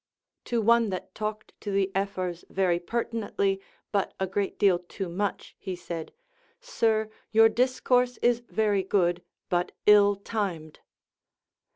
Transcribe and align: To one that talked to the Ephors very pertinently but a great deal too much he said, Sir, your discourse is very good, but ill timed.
To 0.45 0.63
one 0.63 0.89
that 0.89 1.13
talked 1.13 1.53
to 1.61 1.69
the 1.69 1.91
Ephors 1.93 2.43
very 2.49 2.79
pertinently 2.79 3.61
but 3.91 4.15
a 4.19 4.25
great 4.25 4.57
deal 4.57 4.79
too 4.79 5.07
much 5.07 5.55
he 5.59 5.75
said, 5.75 6.11
Sir, 6.59 7.11
your 7.31 7.49
discourse 7.49 8.17
is 8.23 8.39
very 8.39 8.81
good, 8.81 9.21
but 9.47 9.73
ill 9.85 10.15
timed. 10.15 10.79